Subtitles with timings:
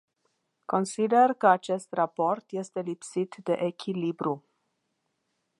[0.65, 4.43] Consider că acest raport este lipsit de echilibru.